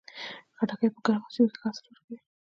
[0.57, 2.17] خټکی په ګرمو سیمو کې ښه حاصل ورکوي.